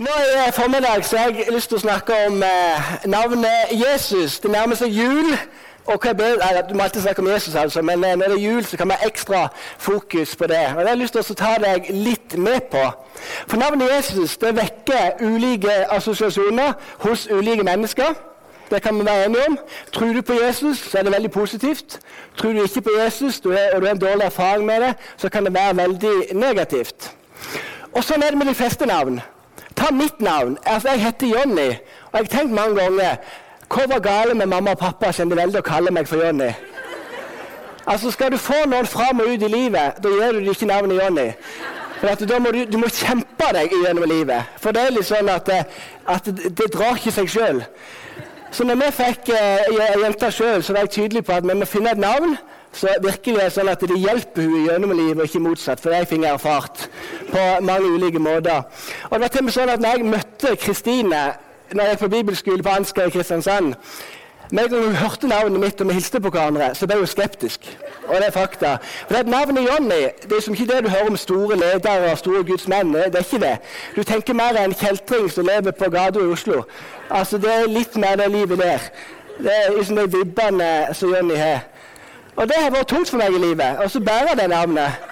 [0.00, 0.08] Nå
[0.48, 4.38] i formiddag så har jeg lyst til å snakke om eh, navnet Jesus.
[4.40, 5.34] Det nærmer seg jul.
[5.84, 8.36] og hva ber, nei, Du må alltid snakke om Jesus, altså, men eh, når det
[8.38, 9.40] er jul, så kan vi ha ekstra
[9.78, 10.56] fokus på det.
[10.56, 12.80] Og Det har jeg lyst til å ta deg litt med på.
[13.46, 16.72] For navnet Jesus det vekker ulike assosiasjoner
[17.04, 18.14] hos ulike mennesker.
[18.70, 19.58] Det kan vi være enige om.
[19.92, 21.98] Tror du på Jesus, så er det veldig positivt.
[22.38, 25.28] Tror du ikke på Jesus er, og du har en dårlig erfaring med det, så
[25.28, 27.12] kan det være veldig negativt.
[27.92, 29.20] Og Sånn er det med de fleste navn.
[29.80, 30.58] Ta mitt navn.
[30.66, 31.68] Altså, Jeg heter Jonny,
[32.12, 33.16] og jeg har tenkt mange ganger
[33.70, 36.50] hva var gale med mamma og pappa som de valgte å kalle meg for Jonny?
[37.86, 41.00] Altså, Skal du få noen fram og ut i livet, da gjør du ikke navnet
[41.02, 41.28] Jonny.
[42.00, 44.52] For da må du, du, må kjempe deg gjennom livet.
[44.60, 45.48] For det er litt sånn at,
[46.08, 47.60] at det, det drar ikke seg sjøl.
[48.50, 49.68] Så når vi fikk eh,
[50.02, 52.34] jenta sjøl, var jeg tydelig på at vi må finne et navn
[52.72, 55.80] så virkelig er sånn at det hjelper hun gjennom livet, og ikke motsatt.
[55.82, 56.86] For jeg fikk erfart
[57.32, 58.62] på mange ulike måter.
[59.10, 61.24] Og det var til og med sånn at når jeg møtte Kristine
[61.70, 63.74] når jeg gikk på bibelskole på Ansgar i Kristiansand
[64.50, 67.06] med en gang hun hørte navnet mitt og vi hilste på hverandre, så ble hun
[67.06, 67.68] skeptisk.
[68.08, 68.72] Og det er fakta.
[69.06, 72.10] For det er Navnet Jonny det er som ikke det du hører om store ledere
[72.10, 72.90] og store gudsmenn.
[72.94, 73.52] Det er ikke det.
[73.96, 76.64] Du tenker mer en kjeltring som lever på gata i Oslo.
[77.10, 78.90] Altså, Det er litt mer det livet der.
[79.38, 81.69] Det er liksom de vibbene som Jonny har.
[82.40, 85.08] Og det har vært tungt for meg i livet, og så bærer det navnet.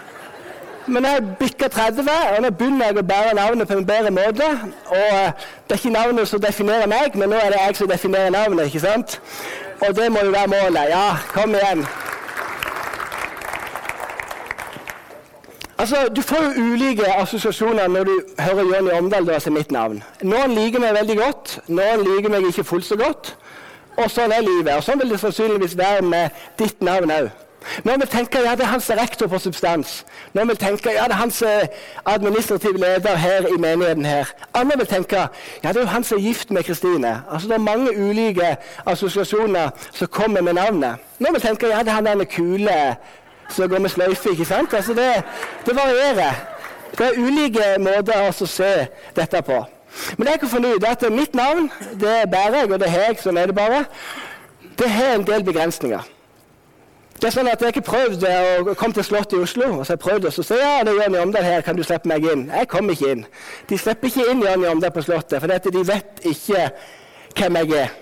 [0.88, 2.00] Men jeg bikker 30,
[2.36, 4.46] og nå begynner jeg å bære navnet på en bedre måte.
[4.88, 5.32] Og eh,
[5.68, 8.66] Det er ikke navnet som definerer meg, men nå er det jeg som definerer navnet.
[8.66, 9.20] ikke sant?
[9.84, 10.88] Og det må jo være målet.
[10.88, 11.84] Ja, kom igjen.
[15.78, 20.02] Altså, Du får jo ulike assosiasjoner når du hører Jonny Omdal da, si mitt navn.
[20.22, 23.36] Noen liker meg veldig godt, noen liker meg ikke fullt så godt.
[23.98, 24.76] Og sånn er livet.
[24.76, 27.30] Og sånn vil det sannsynligvis være med ditt navn òg.
[27.84, 30.02] Noen vil tenke ja, det er hans rektor på substans.
[30.32, 31.66] Noen vil tenke ja, det er hans eh,
[32.06, 34.04] administrative leder her i menigheten.
[34.06, 34.30] her.
[34.54, 37.22] Andre vil tenke ja, det er jo han som er gift med Kristine.
[37.30, 41.02] Altså, det er mange ulike assosiasjoner som kommer med navnet.
[41.18, 42.78] Noen vil tenke ja, det er han der kule
[43.50, 44.30] som går med sløyfe.
[44.30, 44.74] ikke sant?
[44.74, 45.22] Altså, det,
[45.66, 46.44] det varierer.
[46.98, 48.72] Det er ulike måter å se
[49.16, 49.64] dette på.
[50.18, 51.70] Men jeg finne ut, at mitt navn
[52.00, 53.18] det bærer jeg, og det har jeg.
[53.22, 53.84] Sånn er det bare.
[54.78, 56.06] Det har en del begrensninger.
[57.18, 60.02] Det er sånn at Jeg prøvd å komme til Slottet i Oslo og så jeg
[60.04, 62.44] prøvd å si ja, det er Jonny Omdal her, kan du slippe meg inn?
[62.46, 63.24] Jeg kommer ikke inn.
[63.66, 66.68] De slipper ikke inn Jonny Omdal på Slottet, for de vet ikke
[67.34, 67.96] hvem jeg er.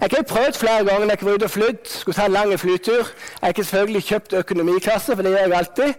[0.00, 2.54] Jeg har prøvd flere ganger når jeg var ute og flydd, skulle ta en lang
[2.60, 3.12] flytur.
[3.42, 5.94] Jeg har selvfølgelig kjøpt økonomiklasse, for det gjør jeg alltid.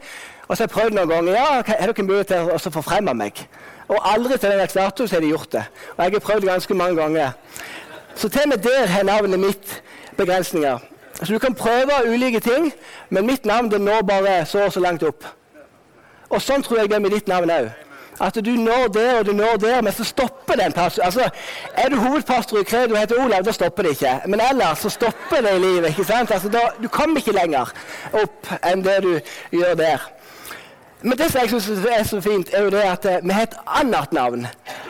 [0.47, 1.33] Og så har jeg prøvd noen ganger.
[1.33, 3.45] ja, Har dere mulighet til å forfremme meg?
[3.89, 5.63] Og aldri til den dato har de gjort det.
[5.97, 7.31] Og jeg har prøvd ganske mange ganger.
[8.15, 9.81] Så til og med der har navnet mitt
[10.17, 10.77] begrensninger.
[11.23, 12.73] Så Du kan prøve ulike ting,
[13.09, 15.25] men mitt navn det når bare så og så langt opp.
[16.29, 17.69] Og sånn tror jeg det er med ditt navn òg.
[18.21, 21.03] At du når der og du når der, men så stopper det en pastor.
[21.03, 21.29] Altså,
[21.73, 24.21] er du hovedpastor i Kredo og heter Olav, da stopper det ikke.
[24.25, 25.89] Men ellers så stopper det i livet.
[25.89, 26.31] ikke sant?
[26.31, 27.71] Altså, da, du kommer ikke lenger
[28.13, 29.13] opp enn det du
[29.55, 30.09] gjør der.
[31.01, 33.41] Men det som jeg synes er så fint, er jo det at eh, vi har
[33.41, 34.47] et annet navn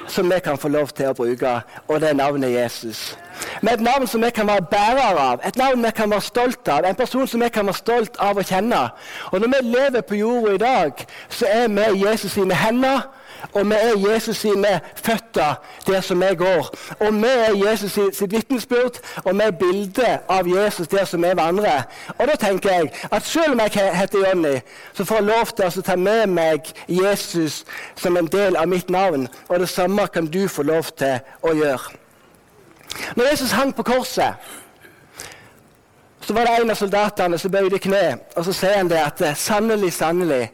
[0.07, 1.51] som vi kan få lov til å bruke,
[1.87, 3.17] og det er navnet Jesus.
[3.61, 6.67] Med et navn som vi kan være bærer av, et navn vi kan være stolt
[6.67, 8.81] av, en person som vi kan være stolt av å kjenne.
[9.29, 13.05] Og når vi lever på jorda i dag, så er vi Jesus sine hender
[13.53, 15.55] og vi er Jesus sine føtter
[15.87, 16.75] der som vi går.
[16.99, 21.31] Og vi er Jesus sitt vitnesbyrd, og vi er bildet av Jesus der som vi
[21.35, 21.83] vandrer.
[22.17, 24.59] Og da tenker jeg at selv om jeg heter Jonny,
[24.93, 27.63] så får jeg lov til å ta med meg Jesus
[27.95, 29.27] som en del av mitt navn.
[29.47, 31.97] Og det samme kan du få lov til å gjøre.
[33.15, 34.33] Når Jesus hang på korset,
[36.21, 39.21] så var det en av soldatene som bøyde kne, og så sier han det at
[39.37, 40.49] sannelig, sannelig,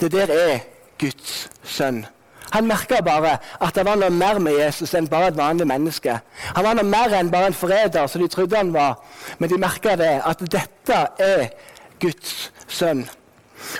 [0.00, 0.58] det der er
[0.98, 2.06] Guds sønn.
[2.50, 6.14] Han merka bare at det var noe mer med Jesus enn bare et vanlig menneske.
[6.56, 8.96] Han var noe mer enn bare en forræder, som de trodde han var.
[9.38, 11.48] Men de merka det, at dette er
[12.00, 13.04] Guds sønn.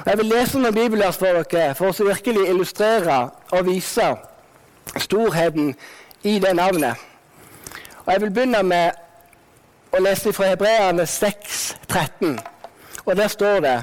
[0.04, 3.18] Og Jeg vil lese noen bibelvers for dere for å virkelig illustrere
[3.54, 4.08] og vise
[4.98, 5.74] storheten
[6.22, 6.96] i det navnet.
[8.04, 12.38] Og Jeg vil begynne med å lese fra Hebreerne 6, 13.
[13.06, 13.78] Og der står det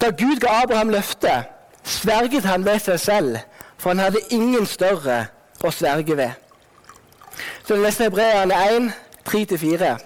[0.00, 1.55] Da Gud ga Abraham løftet
[1.86, 3.36] sverget han ved seg selv,
[3.78, 5.26] for han hadde ingen større
[5.64, 6.30] å sverge ved.
[7.66, 8.90] Så leser Hebreerne 1,
[9.28, 9.96] 3-4.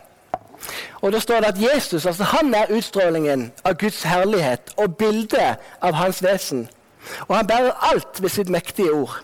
[1.00, 5.56] Og Da står det at Jesus altså han er utstrålingen av Guds herlighet og bildet
[5.80, 6.68] av hans vesen.
[7.28, 9.22] Og han bærer alt ved sitt mektige ord.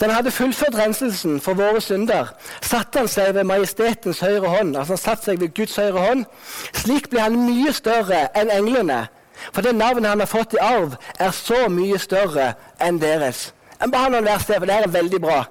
[0.00, 2.32] Den hadde fullført renselsen for våre synder,
[2.62, 4.76] satte han seg ved majestetens høyre hånd.
[4.76, 6.24] altså han satt seg ved Guds høyre hånd.
[6.72, 9.06] Slik ble han mye større enn englene
[9.52, 12.52] for det navnet han har fått i arv, er så mye større
[12.82, 13.50] enn deres.
[13.80, 15.42] Jeg bare noen vers til, for det er veldig bra.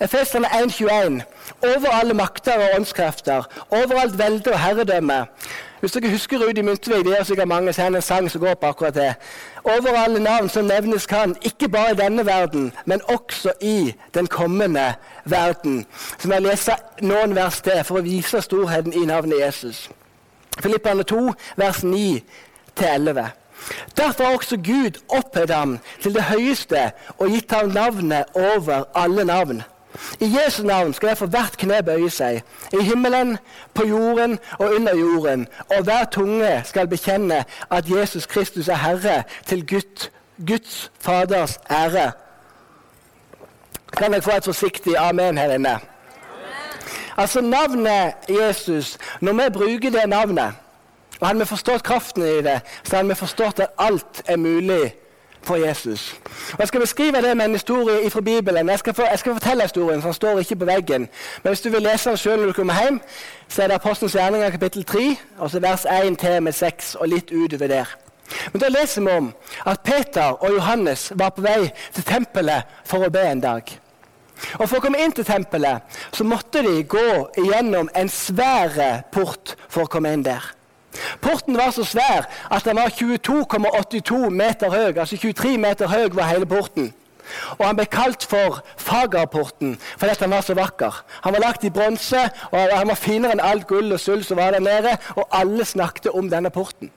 [0.00, 1.22] Efeserne 1,21.
[1.62, 5.26] Over alle makter og åndskrefter, over alt velde og herredømme.
[5.80, 8.54] Hvis dere husker Rudi Myntvik, det er sikkert mange, så er en sang som går
[8.54, 9.14] på akkurat det.
[9.64, 14.26] Over alle navn som nevnes kan, ikke bare i denne verden, men også i den
[14.26, 15.86] kommende verden.
[16.18, 19.90] Så må jeg lese noen vers til for å vise storheten i navnet Jesus.
[20.62, 21.84] Filippane 2, vers
[22.80, 23.28] 9-11.
[23.96, 29.24] Derfor har også Gud opphøyd ham til det høyeste og gitt ham navnet over alle
[29.24, 29.62] navn.
[30.20, 32.42] I Jesu navn skal derfor hvert kne bøye seg,
[32.72, 33.38] i himmelen,
[33.74, 39.22] på jorden og under jorden, og hver tunge skal bekjenne at Jesus Kristus er Herre,
[39.46, 40.10] til Gud,
[40.46, 42.12] Guds Faders ære.
[43.96, 45.78] Kan jeg få et forsiktig amen her inne?
[47.16, 50.54] Altså Navnet Jesus, når vi bruker det navnet
[51.20, 54.94] og Hadde vi forstått kraften i det, så hadde vi forstått at alt er mulig
[55.42, 56.20] for Jesus.
[56.52, 58.68] Og Jeg skal beskrive det med en historie fra Bibelen.
[58.68, 61.08] Jeg skal, for, jeg skal fortelle historien, for den står ikke på veggen.
[61.42, 63.00] Men hvis du vil lese den selv når du kommer hjem,
[63.48, 67.32] så er det Apostelens gjerninger kapittel 3, altså vers 1 til med 6, og litt
[67.32, 67.96] utover der.
[68.52, 69.34] Men Da leser vi om
[69.66, 73.62] at Peter og Johannes var på vei til tempelet for å be en dag.
[74.58, 75.82] Og For å komme inn til tempelet
[76.12, 80.57] så måtte de gå igjennom en svær port for å komme inn der.
[81.20, 84.98] Porten var så svær at den var 22,82 meter høy.
[84.98, 86.92] Altså 23 meter høy var hele porten.
[87.58, 91.02] Og han ble kalt for Fagerporten fordi han var så vakker.
[91.24, 94.40] Han var lagt i bronse, og han var finere enn alt gull og sølv som
[94.40, 94.96] var der nede.
[95.16, 96.90] Og alle snakket om denne porten.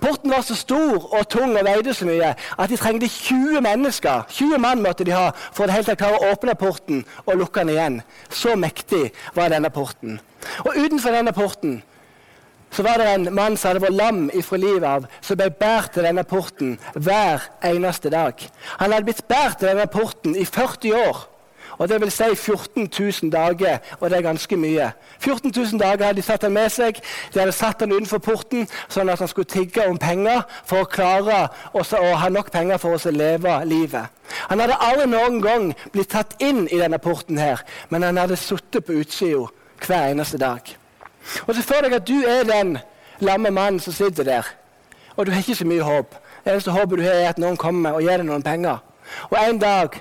[0.00, 4.22] Porten var så stor og tung og veide så mye at de trengte 20 mennesker.
[4.28, 7.98] 20 mann måtte de ha for å klare å åpne porten og lukke den igjen.
[8.30, 10.20] Så mektig var denne porten.
[10.64, 11.82] Og utenfor denne porten
[12.76, 15.94] så var det en mann som hadde vært lam ifra livet av, som ble båret
[15.94, 18.42] til denne porten hver eneste dag.
[18.82, 21.22] Han hadde blitt båret til denne porten i 40 år.
[21.78, 24.90] Og det vil si 14 000 dager, og det er ganske mye.
[25.20, 27.00] 14 000 dager hadde de satt han med seg.
[27.34, 30.88] De hadde satt han utenfor porten, sånn at han skulle tigge om penger for å
[30.88, 31.84] klare å
[32.20, 34.12] ha nok penger for å leve livet.
[34.48, 38.40] Han hadde aldri noen gang blitt tatt inn i denne porten, her, men han hadde
[38.40, 39.46] sittet på utsida
[39.84, 40.76] hver eneste dag.
[41.46, 42.78] Og så føler jeg at du er den
[43.20, 44.42] lamme mannen som sitter der,
[45.16, 46.14] og du har ikke så mye håp.
[46.44, 48.78] Det eneste håpet du har, er at noen kommer og gir deg noen penger.
[49.30, 49.96] Og En dag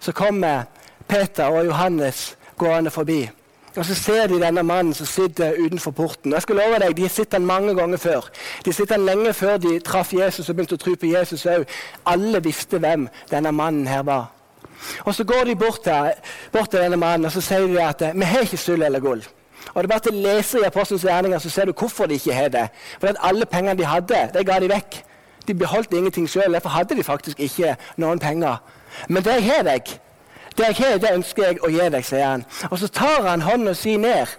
[0.00, 0.68] så kommer
[1.08, 3.30] Peter og Johannes gående forbi.
[3.76, 6.32] Og Så ser de denne mannen som sitter utenfor porten.
[6.32, 8.28] Jeg skal love deg, De har sett han mange ganger før.
[8.64, 11.46] De har sett han lenge før de traff Jesus og begynte å tro på Jesus
[11.46, 11.66] òg.
[12.06, 14.26] Alle visste hvem denne mannen her var.
[15.04, 16.12] Og Så går de bort, her,
[16.52, 19.22] bort til denne mannen og så sier de at vi har ikke sølv eller gull.
[19.78, 22.34] Og det er bare å lese i Apostelens gjerninger, så ser du hvorfor de ikke
[22.34, 22.64] har det.
[22.98, 24.96] For at alle pengene de hadde, de ga de vekk.
[25.46, 26.50] De beholdt ingenting sjøl.
[26.56, 28.58] Derfor hadde de faktisk ikke noen penger.
[29.06, 29.94] Men det jeg har deg,
[30.58, 32.44] det jeg har, det ønsker jeg å gi deg, sier han.
[32.72, 34.34] Og så tar han hånda si ned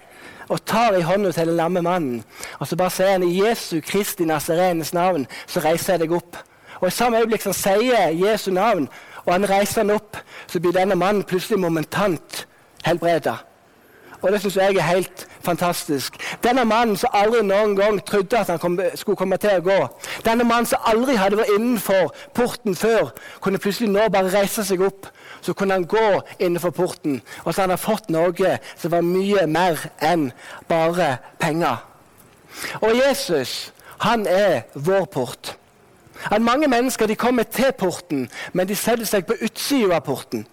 [0.52, 2.22] og tar i hånda til den lamme mannen.
[2.60, 6.36] Og så bare sier han i Jesu Kristi Nazarenes navn, så reiser jeg deg opp.
[6.82, 8.90] Og i samme øyeblikk som han sier Jesu navn,
[9.24, 10.20] og han reiser han opp,
[10.52, 12.44] så blir denne mannen plutselig momentant
[12.84, 13.40] helbreda.
[14.22, 16.16] Og det syns jeg er helt fantastisk.
[16.44, 19.78] Denne mannen som aldri noen gang trodde at han kom, skulle komme til å gå.
[20.26, 24.84] Denne mannen som aldri hadde vært innenfor porten før, kunne plutselig nå bare reise seg
[24.84, 25.08] opp.
[25.40, 29.46] Så kunne han gå innenfor porten, og så hadde han fått noe som var mye
[29.48, 30.28] mer enn
[30.68, 31.80] bare penger.
[32.84, 33.72] Og Jesus,
[34.04, 35.56] han er vår port.
[36.28, 40.44] At mange mennesker de kommer til porten, men de setter seg på utsida av porten.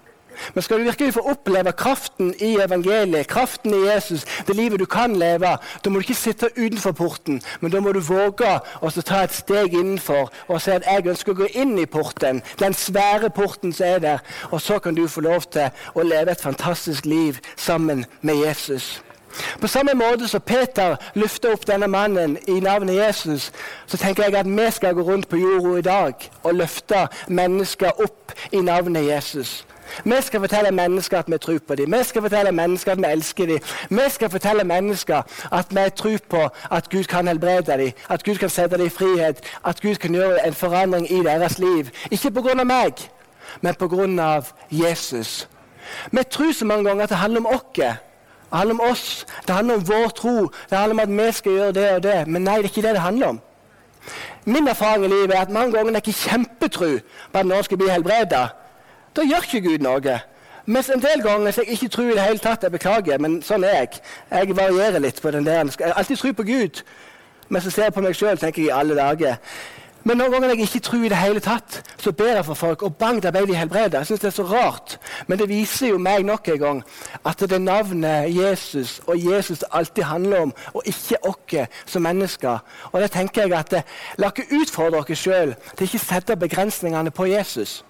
[0.53, 4.85] Men skal du virkelig få oppleve kraften i evangeliet, kraften i Jesus, det livet du
[4.85, 8.91] kan leve, da må du ikke sitte utenfor porten, men da må du våge å
[9.01, 12.73] ta et steg innenfor og si at jeg ønsker å gå inn i porten, den
[12.77, 16.41] svære porten som er der, og så kan du få lov til å leve et
[16.41, 18.97] fantastisk liv sammen med Jesus.
[19.61, 23.51] På samme måte som Peter løfter opp denne mannen i navnet Jesus,
[23.85, 28.01] så tenker jeg at vi skal gå rundt på jorda i dag og løfte mennesker
[28.03, 29.65] opp i navnet Jesus.
[30.03, 31.91] Vi skal fortelle mennesker at vi tror på dem.
[31.91, 33.59] Vi skal fortelle mennesker at vi elsker dem.
[33.89, 38.35] Vi skal fortelle mennesker at vi tror på at Gud kan helbrede dem, at Gud
[38.35, 41.89] kan sette dem i frihet, at Gud kan gjøre en forandring i deres liv.
[42.11, 42.63] Ikke pga.
[42.63, 42.93] meg,
[43.61, 44.41] men pga.
[44.71, 45.49] Jesus.
[46.11, 47.63] Vi tror så mange ganger at det handler om oss.
[48.49, 51.51] Det handler om oss, det handler om vår tro, det handler om at vi skal
[51.51, 52.27] gjøre det og det.
[52.27, 53.41] Men nei, det er ikke det det handler om.
[54.45, 56.91] Min erfaring i livet er at mange ganger er jeg ikke kjempetro
[57.31, 58.45] på at noen skal bli helbredet.
[59.17, 60.19] Da gjør ikke Gud noe.
[60.69, 63.39] Mens en del ganger så jeg ikke tror i det hele tatt, jeg beklager, men
[63.41, 64.01] sånn er jeg.
[64.29, 65.71] Jeg varierer litt på den der.
[65.79, 66.83] Jeg alltid tror på Gud,
[67.49, 69.39] men så ser jeg på meg sjøl tenker jeg i alle dager
[70.03, 72.83] Men noen ganger jeg ikke tror i det hele tatt, så ber jeg for folk,
[72.83, 73.97] og bang, der ble de helbreda.
[73.97, 74.99] Jeg synes det er så rart.
[75.27, 76.83] Men det viser jo meg nok en gang
[77.25, 82.63] at det navnet Jesus og Jesus alltid handler om, og ikke oss som mennesker.
[82.91, 83.83] Og det tenker jeg at
[84.17, 87.81] La ikke utfordre dere sjøl til ikke sette begrensningene på Jesus.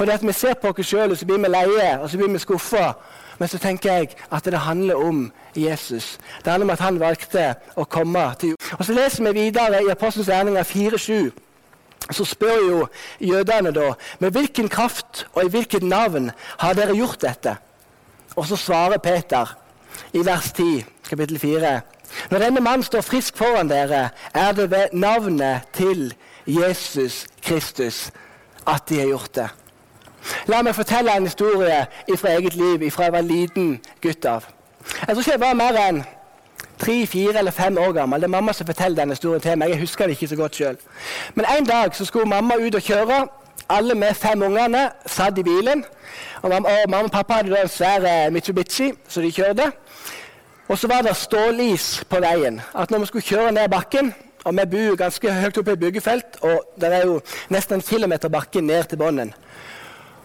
[0.00, 2.30] Fordi at vi ser på oss sjøl, og så blir vi leie, og så blir
[2.32, 2.94] vi skuffa.
[3.38, 6.18] Men så tenker jeg at det handler om Jesus.
[6.40, 7.42] Det handler om at han valgte
[7.76, 11.30] å komme til Og Så leser vi videre i Apostelens gjerninger 4.7.
[12.16, 12.88] Så spør jo
[13.20, 13.92] jødene da
[14.24, 16.32] med hvilken kraft og i hvilket navn
[16.64, 17.56] har dere gjort dette?
[18.36, 19.52] Og så svarer Peter
[20.16, 21.80] i vers 10, kapittel 4.
[22.30, 26.14] Når denne mannen står frisk foran dere, er det ved navnet til
[26.46, 28.08] Jesus Kristus
[28.66, 29.50] at de har gjort det.
[30.48, 31.86] La meg fortelle en historie
[32.16, 34.48] fra eget liv fra jeg var liten gutt av.
[35.06, 36.02] Jeg tror ikke jeg var mer enn
[36.80, 38.20] tre, fire eller fem år gammel.
[38.20, 39.74] Det er mamma som forteller denne historien til meg.
[39.74, 40.78] Jeg husker det ikke så godt selv.
[41.34, 43.26] Men en dag så skulle mamma ut og kjøre.
[43.70, 45.84] Alle med fem ungene satt i bilen.
[46.42, 49.70] Og mamma og, mamma og pappa hadde da en svær eh, Mitsubishi, så de kjørte.
[50.68, 52.60] Og så var det stålis på veien.
[52.74, 56.38] At når vi skulle kjøre ned bakken og Vi bor ganske høyt oppe i byggefelt,
[56.40, 57.18] og det er jo
[57.52, 59.34] nesten en kilometer bakke ned til bunnen.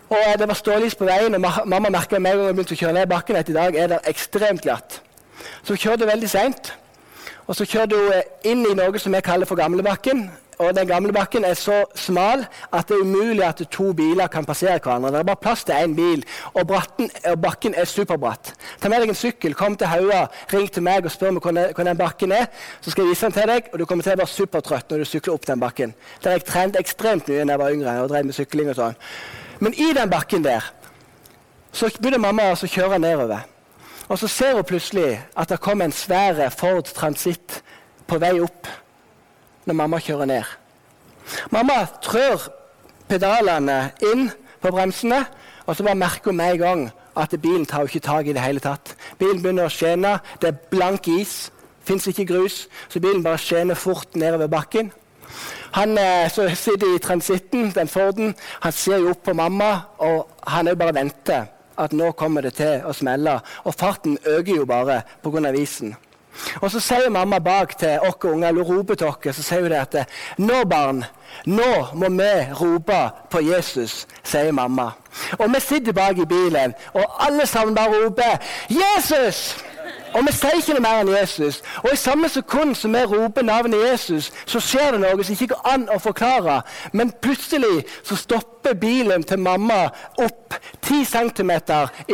[0.10, 2.82] Og Det var stålys på veien, og mamma merka med en gang jeg begynte å
[2.84, 5.02] kjøre ned bakken at i dag er det ekstremt glatt.
[5.64, 6.74] Så hun kjørte veldig seint.
[7.48, 10.28] Og så kjørte hun inn i noe som vi kaller for Gamlebakken.
[10.58, 14.46] Og den gamle bakken er så smal at det er umulig at to biler kan
[14.46, 15.12] passere hverandre.
[15.12, 18.54] Det er bare plass til én bil, og, bratten, og, bakken er superbratt.
[18.82, 21.44] Ta med deg en sykkel, kom til Haua, ring til meg og spør meg
[21.76, 22.48] hvor den bakken er.
[22.82, 25.04] Så skal jeg vise den til deg, og du kommer til å være supertrøtt når
[25.04, 25.96] du sykler opp den bakken.
[26.24, 29.02] Der jeg trente ekstremt mye da jeg var yngre og drev med sykling og sånn.
[29.60, 30.64] Men i den bakken der
[31.76, 33.44] så begynner mamma å kjøre nedover.
[34.08, 37.62] Og så ser hun plutselig at det kommer en svær Ford Transit
[38.08, 38.70] på vei opp
[39.66, 40.46] når mamma kjører ned.
[41.52, 42.48] Mamma trør
[43.10, 44.30] pedalene inn
[44.62, 45.24] på bremsene,
[45.66, 46.84] og så bare merker hun med en gang
[47.18, 48.94] at bilen tar ikke tak i det hele tatt.
[49.18, 51.50] Bilen begynner å skjene, det er blank is,
[51.86, 54.92] fins ikke grus, så bilen bare skjener fort nedover bakken.
[55.76, 60.72] Han eh, sitter i transitten, den Forden, han ser jo opp på mamma, og han
[60.72, 63.40] òg bare venter at nå kommer det til å smelle.
[63.68, 65.52] Og farten øker jo bare pga.
[65.54, 65.96] isen.
[66.62, 69.72] Og så sier mamma bak til oss unger, eller roper til oss, så sier hun
[69.72, 71.04] det at nå, barn,
[71.46, 73.00] nå må vi rope
[73.32, 74.92] på Jesus, sier mamma.
[75.40, 78.38] Og vi sitter bak i bilen, og alle sammen bare roper
[78.70, 79.65] 'Jesus!'
[80.16, 81.62] Og vi sier ikke noe mer enn Jesus.
[81.84, 85.52] Og i samme sekund som vi roper navnet Jesus, så skjer det noe som ikke
[85.52, 86.62] går an å forklare.
[86.96, 89.90] Men plutselig så stopper bilen til mamma
[90.24, 90.56] opp
[90.86, 91.52] 10 cm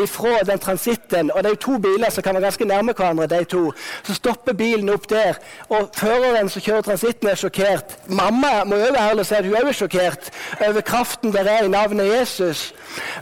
[0.01, 1.31] ifra den transitten.
[1.31, 3.63] Og det er jo to biler som kan være ganske nærme hverandre, de to.
[4.07, 5.37] Så stopper bilen opp der,
[5.69, 7.97] og føreren som kjører transitten, er sjokkert.
[8.07, 10.31] Mamma må jo være ærlig og si at hun er sjokkert
[10.67, 12.71] over kraften der er i navnet Jesus.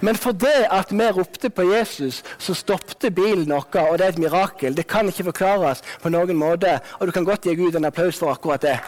[0.02, 4.14] Men for det at vi ropte på Jesus, så stoppet bilen vår, og det er
[4.16, 4.69] et mirakel.
[4.78, 8.20] Det kan ikke forklares på noen måte, og du kan godt gi Gud en applaus
[8.20, 8.80] for akkurat det.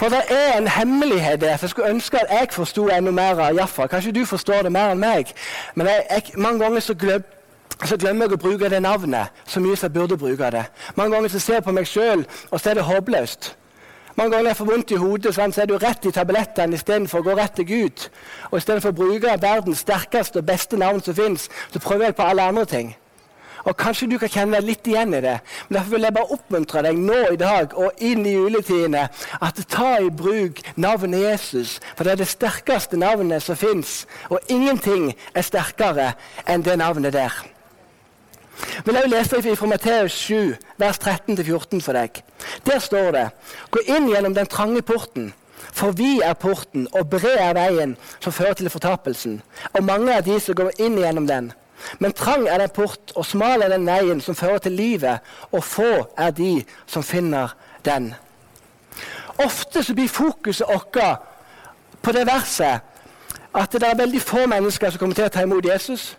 [0.00, 1.56] For det er en hemmelighet der.
[1.56, 3.86] som Jeg skulle ønske at jeg forsto enda mer av Jaffa.
[3.86, 5.34] Kanskje du forstår det mer enn meg.
[5.74, 7.22] Men jeg, jeg, mange ganger så, glem,
[7.84, 10.64] så, glemmer jeg å bruke det navnet så mye som jeg burde bruke det.
[10.96, 13.56] Mange ganger så ser jeg på meg sjøl, og så er det håpløst.
[14.16, 17.28] Mange ganger jeg får vondt i hodet, så er du rett i tablettene istedenfor å
[17.30, 18.08] gå rett til Gud.
[18.50, 22.26] Og istedenfor å bruke verdens sterkeste og beste navn som fins, så prøver jeg på
[22.26, 22.90] alle andre ting.
[23.68, 25.36] Og Kanskje du kan kjenne deg litt igjen i det.
[25.68, 29.06] Men Derfor vil jeg bare oppmuntre deg nå i dag og inn i juletidene
[29.40, 31.78] at ta i bruk navnet Jesus.
[31.94, 34.04] For det er det sterkeste navnet som fins.
[34.32, 36.14] Og ingenting er sterkere
[36.48, 37.42] enn det navnet der
[38.84, 42.22] vil jeg lese fra Matteus 7, vers 13-14 for deg.
[42.66, 43.28] Der står det
[43.70, 45.32] Gå inn gjennom den trange porten,
[45.72, 49.40] for vi er porten, og bred er veien som fører til fortapelsen.
[49.72, 51.52] Og mange er de som går inn gjennom den.
[51.98, 55.20] Men trang er den port, og smal er den veien som fører til livet,
[55.52, 58.14] og få er de som finner den.
[59.44, 60.98] Ofte så blir fokuset vårt
[62.02, 62.80] på det verset
[63.54, 66.16] at det er veldig få mennesker som kommer til å ta imot Jesus.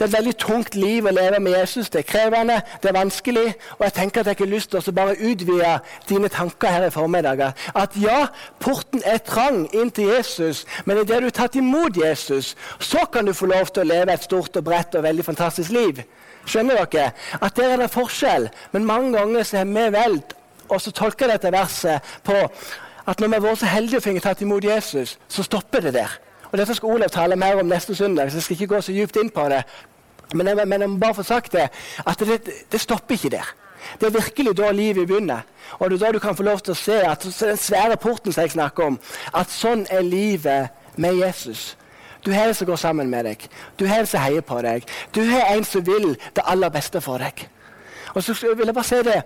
[0.00, 1.90] Det er et veldig tungt liv å leve med Jesus.
[1.92, 3.50] Det er krevende, det er vanskelig.
[3.74, 5.72] Og jeg tenker at jeg har lyst til å bare utvide
[6.08, 7.42] dine tanker her i formiddag.
[7.76, 8.22] At ja,
[8.64, 13.28] porten er trang inn til Jesus, men idet du har tatt imot Jesus, så kan
[13.28, 16.00] du få lov til å leve et stort og bredt og veldig fantastisk liv.
[16.48, 17.12] Skjønner dere?
[17.36, 18.48] At der er det forskjell.
[18.72, 20.32] Men mange ganger så har vi valgt
[20.72, 24.48] å tolke dette verset på at når vi har vært så heldige å få tatt
[24.48, 26.16] imot Jesus, så stopper det der.
[26.50, 28.92] Og Dette skal Olav tale mer om neste søndag, så jeg skal ikke gå så
[28.92, 29.62] djupt inn på det.
[30.34, 31.68] Men jeg, men jeg må bare få sagt det,
[32.06, 32.40] at det,
[32.72, 33.54] det stopper ikke der.
[34.00, 35.40] Det er virkelig da livet begynner.
[35.78, 38.32] Og det er da du kan få lov til å se at den svære porten
[38.32, 38.98] som jeg snakker om,
[39.34, 41.76] at sånn er livet med Jesus.
[42.24, 43.46] Du har en som går sammen med deg.
[43.78, 44.84] Du har en som heier på deg.
[45.14, 47.46] Du har en som vil det aller beste for deg.
[48.14, 49.22] Og så vil jeg bare si det,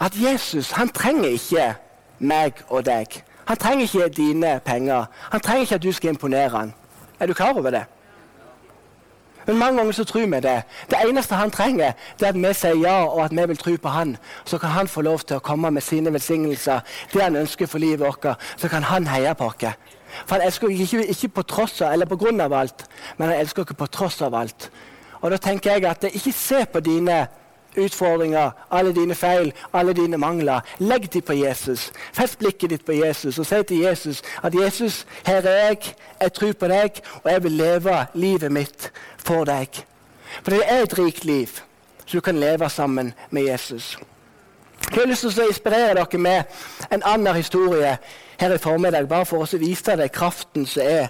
[0.00, 1.72] at Jesus han trenger ikke
[2.18, 3.22] meg og deg.
[3.48, 5.04] Han trenger ikke dine penger.
[5.30, 6.74] Han trenger ikke at du skal imponere han.
[7.20, 7.84] Er du klar over det?
[9.46, 10.62] Men mange ganger så tror vi det.
[10.90, 13.76] Det eneste han trenger, det er at vi sier ja, og at vi vil tro
[13.82, 14.16] på han.
[14.44, 16.80] Så kan han få lov til å komme med sine velsignelser,
[17.14, 18.36] det han ønsker for livet vårt.
[18.56, 19.64] Så kan han heie på oss.
[20.26, 22.84] For han elsker oss ikke, ikke på tross av eller på grunn av alt,
[23.16, 24.70] men han elsker oss på tross av alt.
[25.20, 27.26] Og da tenker jeg at ikke se på dine
[27.78, 30.60] utfordringer, alle dine feil, alle dine mangler.
[30.78, 31.92] Legg dem på Jesus.
[32.12, 35.94] Fest blikket ditt på Jesus og si til Jesus at 'Jesus, her er jeg.
[36.20, 36.90] Jeg tror på deg,
[37.22, 39.84] og jeg vil leve livet mitt for deg'.
[40.42, 41.46] For det er et rikt liv,
[42.06, 43.98] så du kan leve sammen med Jesus.
[44.90, 46.42] Jeg har lyst til å inspirere dere med
[46.90, 47.98] en annen historie
[48.40, 51.08] her i formiddag, bare for å vise deg kraften som er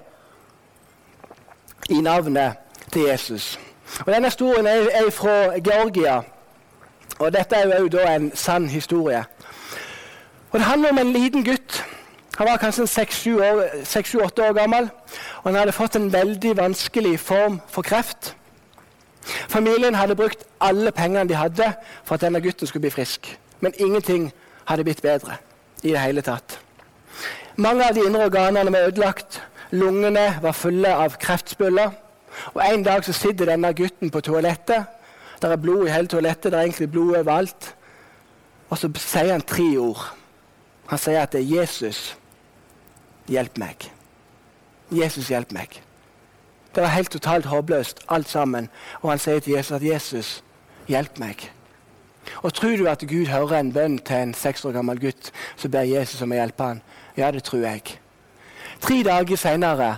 [1.90, 2.52] i navnet
[2.92, 3.58] til Jesus.
[4.06, 6.22] Og Denne historien er fra Georgia.
[7.18, 9.24] Og Dette er jo da en sann historie.
[10.50, 11.84] Og Det handler om en liten gutt.
[12.38, 14.90] Han var kanskje 6-7-8 år, år gammel.
[15.36, 18.36] og Han hadde fått en veldig vanskelig form for kreft.
[19.48, 21.72] Familien hadde brukt alle pengene de hadde
[22.04, 23.38] for at denne gutten skulle bli frisk.
[23.60, 24.32] Men ingenting
[24.64, 25.36] hadde blitt bedre
[25.82, 26.60] i det hele tatt.
[27.56, 29.42] Mange av de indre organene var ødelagt.
[29.70, 31.90] Lungene var fulle av kreftspøller.
[32.54, 34.84] Og En dag så sitter denne gutten på toalettet
[35.42, 37.74] det er blod i hele toalettet, det er egentlig blod overalt.
[38.68, 40.02] Og så sier han tre ord.
[40.88, 42.16] Han sier at det er 'Jesus,
[43.28, 43.90] hjelp meg'.
[44.90, 45.82] Jesus, hjelp meg.
[46.74, 48.68] Det var helt totalt håpløst, alt sammen.
[49.02, 50.44] Og han sier til Jesus at 'Jesus,
[50.88, 51.48] hjelp meg'.
[52.42, 55.70] Og Tror du at Gud hører en bønn til en seks år gammel gutt som
[55.70, 56.80] ber Jesus om å hjelpe ham?
[57.16, 57.82] Ja, det tror jeg.
[58.80, 59.96] Tre dager senere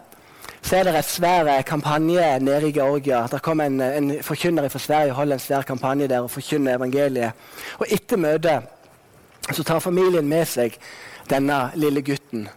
[0.63, 3.27] så er det en svær kampanje nede i Georgia.
[3.27, 6.77] Der kom en, en forkynner fra Sverige og holder en svær kampanje der og forkynner
[6.77, 7.33] evangeliet.
[7.79, 8.69] Og Etter møtet
[9.55, 10.77] så tar familien med seg
[11.31, 12.49] denne lille gutten.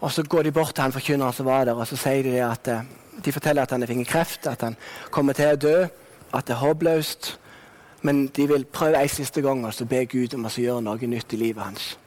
[0.00, 2.36] Og Så går de bort til han forkynneren som var der, og så sier de
[2.44, 2.84] at eh,
[3.24, 4.76] de forteller at han har fått kreft, at han
[5.10, 5.76] kommer til å dø,
[6.34, 7.38] at det er håpløst.
[8.02, 11.08] Men de vil prøve en siste gang og så be Gud om å gjøre noe
[11.08, 11.98] nytt i livet hans.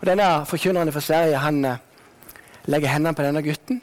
[0.00, 1.80] Og Denne forkynneren fra Sverige han eh,
[2.68, 3.82] legger hendene på denne gutten,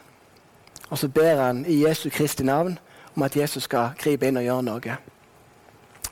[0.89, 2.77] og så ber han i Jesu Kristi navn
[3.15, 4.97] om at Jesus skal gripe inn og gjøre noe.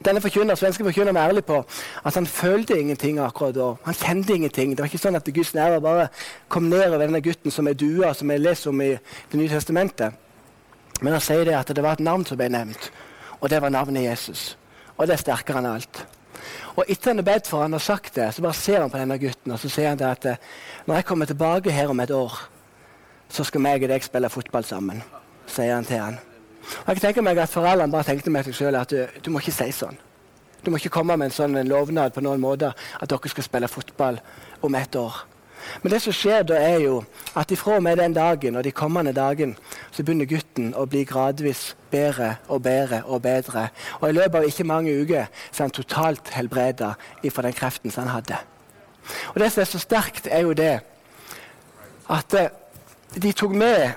[0.04, 1.60] Denne forkynner, svenske forkynneren var ærlig på
[2.06, 3.70] at han følte ingenting akkurat da.
[3.86, 4.72] Han kjente ingenting.
[4.72, 6.08] Det var ikke sånn at Guds nerver bare
[6.52, 8.98] kom ned over denne gutten som er dua, som jeg leser om i
[9.32, 10.14] Det nye testamentet.
[11.02, 12.92] Men han sier det at det var et navn som ble nevnt,
[13.40, 14.58] og det var navnet Jesus.
[14.98, 16.04] Og det er sterkere enn alt.
[16.76, 19.00] Og etter han har bedt for han har sagt det, så bare ser han på
[19.00, 20.42] denne gutten og så sier han det at eh,
[20.88, 22.40] når jeg kommer tilbake her om et år,
[23.34, 25.02] så skal meg og deg spille fotball sammen,
[25.50, 26.20] sier han til han.
[26.86, 29.42] Og jeg tenker meg at Foreldrene bare tenkte med seg selv at du, du, må
[29.42, 29.98] ikke si sånn.
[30.64, 33.72] Du må ikke komme med en sånn lovnad på noen måte at dere skal spille
[33.72, 34.22] fotball
[34.64, 35.24] om ett år.
[35.82, 36.96] Men det som skjer da, er jo
[37.40, 39.56] at ifra og med den dagen og de kommende dagen,
[39.92, 43.70] så begynner gutten å bli gradvis bedre og bedre og bedre.
[44.02, 46.94] Og i løpet av ikke mange uker så er han totalt helbreda
[47.24, 48.42] ifra den kreften som han hadde.
[49.34, 50.74] Og Det som er så sterkt, er jo det
[52.12, 52.52] at eh,
[53.22, 53.94] de tok med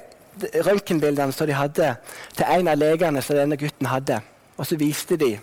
[0.66, 1.94] røntgenbildene som de hadde,
[2.36, 4.20] til en av legene som denne gutten hadde.
[4.56, 5.36] Og så viste de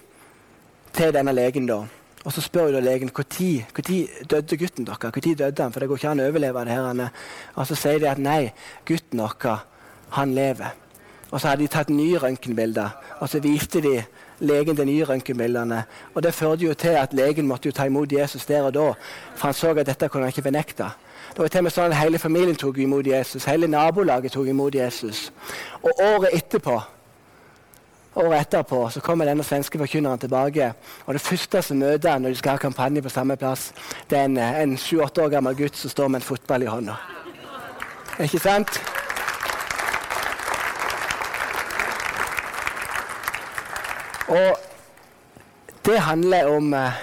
[0.93, 1.65] til denne legen.
[1.67, 1.83] da.
[2.23, 3.23] Og så spør da legen når
[4.29, 5.15] døde gutten deres.
[5.15, 5.73] Når døde han?
[5.73, 6.71] For det går ikke an å overleve det.
[6.71, 7.09] her.
[7.55, 8.53] Og så sier de at nei,
[8.86, 9.65] gutten vår,
[10.09, 10.73] han lever.
[11.31, 14.03] Og så hadde de tatt nye røntgenbilder, og så viste de
[14.43, 15.84] legen de nye røntgenbildene.
[16.13, 18.89] Og det førte jo til at legen måtte jo ta imot Jesus der og da,
[19.36, 20.91] for han så at dette kunne han ikke benekte.
[21.34, 23.47] Det var til og sånn at Hele familien tok imot Jesus.
[23.49, 25.32] Hele nabolaget tok imot Jesus.
[25.82, 26.82] Og året etterpå
[28.15, 30.73] året etterpå så kommer denne svenske forkynneren tilbake.
[31.06, 33.71] og Det første som møter han når de skal ha kampanje på samme plass,
[34.10, 36.97] det er en sju-åtte år gammel gutt som står med en fotball i hånda.
[38.19, 38.82] Ikke sant?
[44.27, 44.57] Og
[45.86, 47.01] det handler om eh,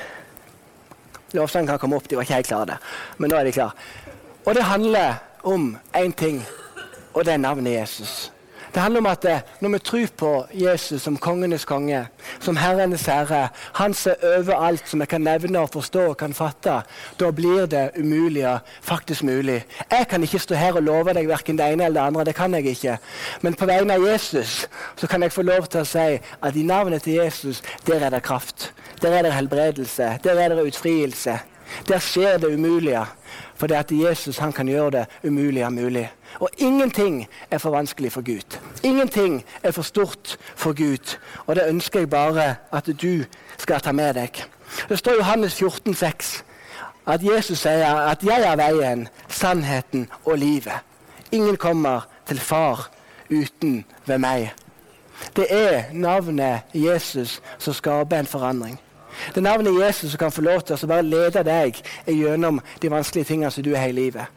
[1.32, 2.78] Lovsangen kan komme opp, de var ikke helt klare.
[3.18, 3.88] Men nå er de klare.
[4.46, 6.40] Og det handler om én ting,
[7.14, 8.32] og det er navnet Jesus.
[8.74, 12.04] Det handler om at eh, når vi tror på Jesus som kongenes konge,
[12.40, 16.16] som Herrenes herre, han som er over alt som jeg kan nevne og forstå og
[16.20, 16.76] kan fatte,
[17.18, 19.64] da blir det umulige faktisk mulig.
[19.90, 22.24] Jeg kan ikke stå her og love deg verken det ene eller det andre.
[22.24, 22.98] det kan jeg ikke.
[23.42, 26.62] Men på vegne av Jesus så kan jeg få lov til å si at i
[26.62, 28.72] navnet til Jesus, der er det kraft.
[29.02, 30.18] Der er det helbredelse.
[30.24, 31.40] Der er det utfrielse.
[31.88, 33.04] Der skjer det umulige.
[33.54, 36.12] For det at Jesus han kan gjøre det umulige mulig.
[36.40, 38.58] Og ingenting er for vanskelig for Gud.
[38.82, 41.18] Ingenting er for stort for Gud.
[41.46, 43.24] Og det ønsker jeg bare at du
[43.58, 44.44] skal ta med deg.
[44.88, 46.42] Det står i Johannes 14, 14,6
[47.06, 50.80] at Jesus sier at 'jeg er veien, sannheten og livet'.
[51.32, 52.90] Ingen kommer til Far
[53.30, 54.52] uten ved meg.
[55.36, 58.80] Det er navnet Jesus som skaper en forandring.
[59.28, 62.90] Det er navnet Jesus som kan få lov til å bare lede deg gjennom de
[62.92, 64.36] vanskelige tingene som du har i livet.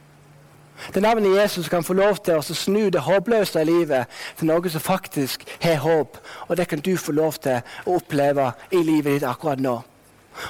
[0.89, 4.09] Det er navnet Jesus som kan få lov til å snu det håpløse i livet
[4.39, 6.17] til noe som faktisk har håp.
[6.47, 9.77] Og det kan du få lov til å oppleve i livet ditt akkurat nå.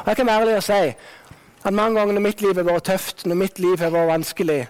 [0.04, 0.96] Og Jeg kan være ærlig og si
[1.64, 4.64] at mange ganger når mitt liv har vært tøft, når mitt liv har vært vanskelig,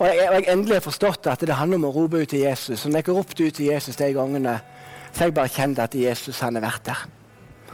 [0.00, 2.46] og jeg, og jeg endelig har forstått at det handler om å rope ut til
[2.46, 4.54] Jesus, og når jeg har ropt ut til Jesus de gangene,
[5.10, 7.02] så har jeg bare kjent at Jesus han har vært der.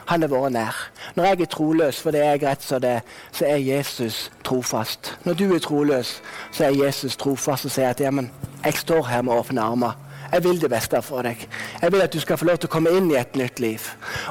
[0.07, 0.81] Han har vært nær.
[1.17, 3.01] Når jeg er troløs for det er jeg rett som det,
[3.33, 5.17] så er Jesus trofast.
[5.25, 6.21] Når du er troløs,
[6.53, 8.31] så er Jesus trofast og sier at ja, men
[8.65, 9.97] jeg står her med åpne armer.
[10.33, 11.49] Jeg vil det beste for deg.
[11.83, 13.83] Jeg vil at du skal få lov til å komme inn i et nytt liv.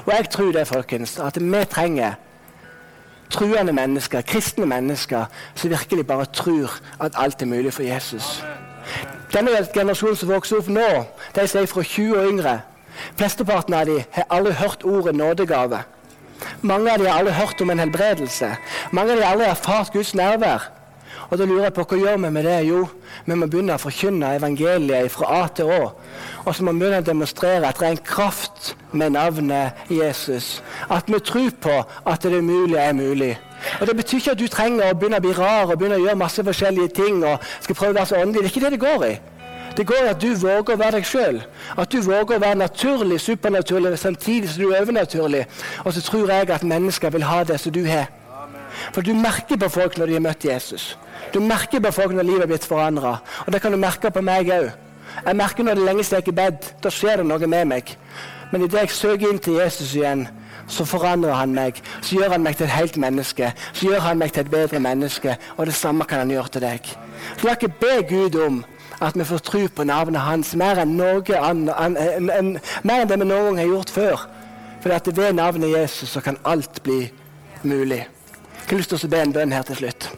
[0.06, 2.20] Og jeg tror det, folkens, at vi trenger
[3.30, 8.44] truende mennesker, kristne mennesker, som virkelig bare tror at alt er mulig for Jesus.
[9.34, 10.90] Denne generasjonen som vokser opp nå,
[11.36, 12.60] de som er fra 20 og yngre,
[13.18, 15.84] Flesteparten av dem har aldri hørt ordet nådegave.
[16.62, 18.56] Mange av dem har aldri hørt om en helbredelse.
[18.92, 20.72] Mange av dem har aldri erfart Guds nærvær.
[21.30, 22.58] Og da lurer jeg på hva gjør vi med det?
[22.68, 22.84] Jo,
[23.26, 25.80] vi må begynne å forkynne evangeliet fra A til Å.
[26.46, 30.60] Og så må vi begynne å demonstrere at det er en kraft med navnet Jesus.
[30.92, 33.34] At vi tror på at det mulige er mulig.
[33.80, 36.04] Og Det betyr ikke at du trenger å begynne å bli rar og begynne å
[36.04, 37.24] gjøre masse forskjellige ting.
[37.24, 38.44] og skal prøve å være så åndelig.
[38.44, 39.16] Det er ikke det det går i.
[39.78, 41.42] Det går i at du våger å være deg sjøl.
[41.78, 45.44] At du våger å være naturlig, supernaturlig, samtidig som du er overnaturlig.
[45.84, 48.08] Og så tror jeg at mennesker vil ha det som du har.
[48.94, 50.94] For du merker på folk når de har møtt Jesus.
[51.34, 53.18] Du merker på folk når livet er blitt forandra.
[53.46, 54.72] Og det kan du merke på meg òg.
[55.26, 56.72] Jeg merker når det er lenge siden jeg er i bed.
[56.84, 57.96] Da skjer det noe med meg.
[58.52, 60.28] Men idet jeg søker inn til Jesus igjen,
[60.68, 61.82] så forandrer han meg.
[62.02, 63.52] Så gjør han meg til et helt menneske.
[63.74, 65.36] Så gjør han meg til et bedre menneske.
[65.58, 66.96] Og det samme kan han gjøre til deg.
[67.38, 68.64] Så la ikke be Gud om
[69.02, 73.12] at vi får tro på navnet hans mer enn, noe an, an, en, mer enn
[73.12, 74.28] det vi noen gang har gjort før.
[74.84, 77.10] For at ved navnet Jesus så kan alt bli
[77.64, 78.04] mulig.
[78.06, 80.12] Jeg har lyst til å be en bønn her til slutt.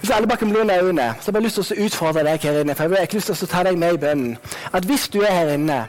[0.00, 2.42] Hvis alle bare kan blunde øynene, så har jeg bare lyst til å utfordre deg
[2.44, 2.74] her inne.
[2.74, 4.34] for Jeg har lyst til å ta deg med i bønnen.
[4.72, 5.86] At hvis du er her inne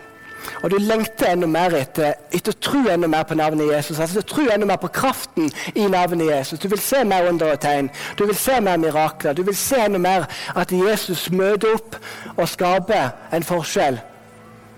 [0.64, 4.00] og du lengter enda mer etter, etter å tro enda mer på navnet Jesus.
[4.00, 6.60] altså Tro enda mer på kraften i navnet Jesus.
[6.60, 7.90] Du vil se mer under og tegn.
[8.18, 9.34] Du vil se mer mirakler.
[9.34, 11.98] Du vil se enda mer at Jesus møter opp
[12.36, 14.00] og skaper en forskjell.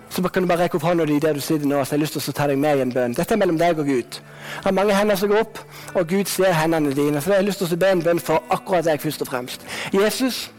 [0.10, 1.84] Så kan du bare rekke opp hånda di der du sitter nå.
[1.84, 3.16] så jeg har lyst til å ta deg med i en bønn.
[3.16, 4.20] Dette er mellom deg og Gud.
[4.64, 5.60] Det er mange hender som går opp,
[5.94, 7.22] og Gud ser hendene dine.
[7.22, 9.66] Så jeg har lyst til å be en bønn for akkurat deg først og fremst.
[9.94, 10.52] Jesus,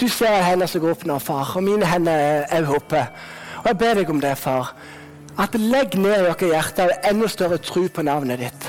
[0.00, 3.06] du ser hender som går opp nå, far, og mine hender er oppe.
[3.64, 4.74] Og jeg ber deg om det, far.
[5.40, 8.66] At legg ned i deres hjerter enda større tro på navnet ditt.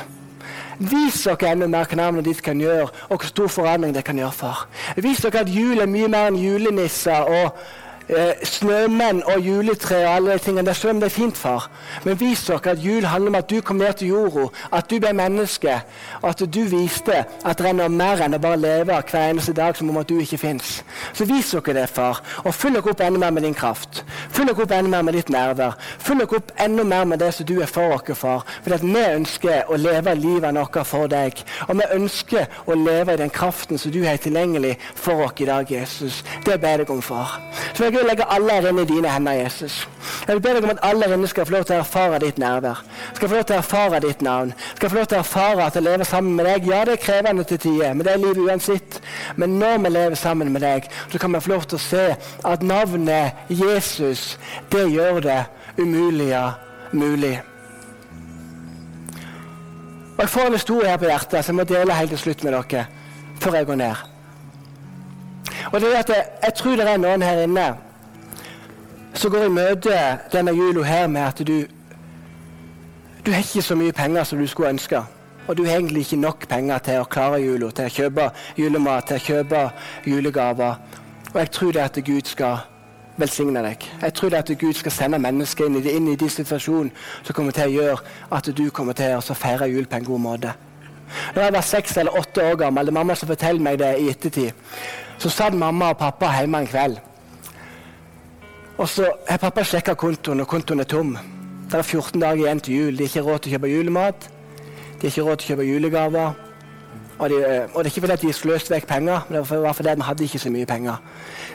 [0.79, 4.17] Vis dere enda mer hva navnet ditt kan gjøre, og hvor stor forandring det kan
[4.19, 4.65] gjøre, far.
[5.03, 7.59] Vis dere at jul er mye mer enn julenisser og
[8.09, 10.65] eh, snømenn og juletre og alle de tingene.
[10.65, 11.69] Det er, det er fint, far.
[12.03, 14.99] Men vis dere at jul handler om at du kom ned til jorda, at du
[14.99, 15.79] ble menneske,
[16.21, 19.53] og at du viste at det er noe mer enn å bare leve hver eneste
[19.55, 20.79] dag som om at du ikke fins.
[21.13, 24.03] Så vis dere det, far, og fyll dere opp enda mer med din kraft.
[24.33, 25.77] Fyll dere opp enda mer med ditt nærvær.
[25.99, 28.45] Fyll dere opp enda mer med det som du er for oss, far.
[28.63, 31.41] For vi ønsker å leve livet vårt for deg.
[31.67, 35.49] Og vi ønsker å leve i den kraften som du har tilgjengelig for oss i
[35.49, 36.23] dag, Jesus.
[36.45, 37.39] Det ber jeg om, far.
[37.73, 39.87] Så jeg vil legge alle her i dine hender, Jesus.
[40.27, 42.37] Jeg vil be deg om at alle her skal få lov til å erfare ditt
[42.41, 42.81] nærvær.
[43.13, 44.53] Skal få lov til å erfare ditt navn.
[44.75, 46.67] Skal få lov til å erfare at jeg lever sammen med deg.
[46.69, 48.99] Ja, det er krevende til tider, men det er livet uansett.
[49.35, 52.05] Men når vi lever sammen med deg, så kan vi få lov til å se
[52.51, 54.37] at navnet Jesus,
[54.71, 55.41] det gjør det
[55.77, 56.45] umulige
[56.91, 57.41] mulig.
[60.15, 62.43] Og Jeg får en historie her på hjertet som jeg må dele helt til slutt
[62.43, 62.85] med dere
[63.43, 63.95] før jeg går ned.
[65.71, 67.65] Og det er at jeg, jeg tror det er noen her inne
[69.15, 69.97] som går i møte
[70.33, 71.65] denne jula her med at du
[73.25, 74.99] du har ikke så mye penger som du skulle ønske.
[75.47, 79.07] Og du har egentlig ikke nok penger til å klare jula, til å kjøpe julemat,
[79.07, 79.61] til å kjøpe
[80.05, 80.75] julegaver.
[81.33, 82.59] Og jeg tror det at Gud skal
[83.17, 83.87] velsigne deg.
[84.01, 86.91] Jeg tror det at Gud skal sende mennesker inn i, inn i de situasjonen
[87.23, 87.97] som kommer til å gjøre
[88.37, 90.53] at du kommer til å feire jul på en god måte.
[91.33, 93.91] Når jeg var seks eller åtte år gammel, det er mamma som forteller meg det
[94.01, 94.53] i ettertid,
[95.17, 97.01] så satt mamma og pappa hjemme en kveld.
[98.77, 101.13] Og så har pappa sjekka kontoen, og kontoen er tom.
[101.71, 102.97] Det er 14 dager igjen til jul.
[102.97, 104.27] De har ikke råd til å kjøpe julemat.
[104.99, 106.41] De har ikke råd til å kjøpe julegaver.
[107.15, 107.37] Og, de,
[107.71, 110.27] og, det er ikke fordi de sløste vekk penger, men det var fordi de hadde
[110.27, 110.97] ikke så mye penger.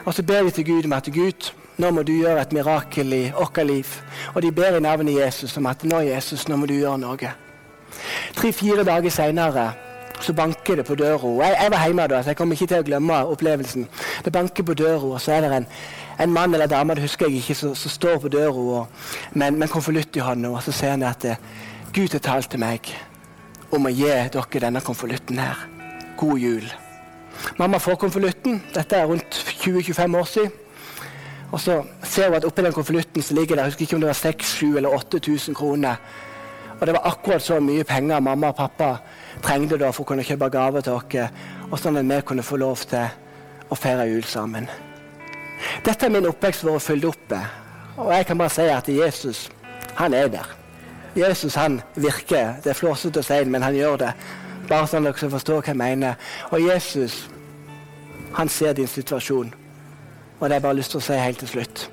[0.06, 3.12] Og så ber de til Gud om at Gud, nå må du gjøre et mirakel
[3.12, 3.92] i vårt liv.
[4.34, 7.36] Og de ber i navnet Jesus om at nå, Jesus, nå må du gjøre noe.
[8.40, 9.68] Tre-fire dager seinere
[10.20, 11.28] så banker det på døra.
[11.44, 13.86] Jeg, jeg, var hjemme da, så jeg kommer ikke til å glemme opplevelsen.
[14.24, 15.68] Det banker på døra, og så er det en,
[16.20, 18.84] en mann eller dame det husker jeg ikke, som står på døra
[19.32, 21.24] med en konvolutt i hånda, og så sier han at
[21.92, 22.92] Gud har talt til meg
[23.72, 25.66] om å gi dere denne konvolutten her.
[26.20, 26.66] God jul.
[27.58, 28.60] Mamma får konvolutten.
[28.74, 30.50] Dette er rundt 20-25 år siden.
[31.50, 34.06] Og så ser hun at oppi den konvolutten ligger der, jeg husker ikke om det
[34.06, 35.96] var 6000 eller 8000 kroner.
[36.80, 38.92] Og det var akkurat så mye penger mamma og pappa
[39.42, 41.32] trengte da for å kunne kjøpe gaver til oss,
[41.70, 43.10] og sånn at vi kunne få lov til
[43.70, 44.70] å feire jul sammen.
[45.80, 47.32] Dette er min oppvekst vært fylt opp.
[48.00, 49.46] Og jeg kan bare si at Jesus,
[49.96, 50.50] han er der.
[51.16, 52.60] Jesus han virker.
[52.60, 54.10] Det er flåsete å si men han gjør det.
[54.68, 56.20] Bare sånn dere forstår hva jeg mener.
[56.52, 57.24] Og Jesus,
[58.36, 59.54] han ser din situasjon.
[60.38, 61.88] Og det har jeg bare lyst til å si helt til slutt.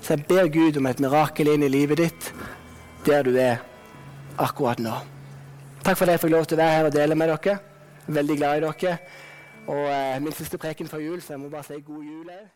[0.00, 2.32] Så jeg ber Gud om et mirakel inn i livet ditt
[3.06, 3.60] der du er
[4.40, 4.96] akkurat nå.
[5.84, 7.58] Takk for at jeg fikk lov til å være her og dele med dere.
[8.08, 8.98] Veldig glad i dere.
[9.68, 12.46] Og eh, min siste preken før jul, så jeg må bare si god jul òg.